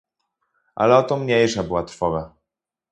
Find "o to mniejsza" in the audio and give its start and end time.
0.97-1.63